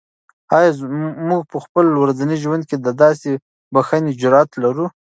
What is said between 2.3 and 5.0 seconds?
ژوند کې د داسې بښنې جرات لرو؟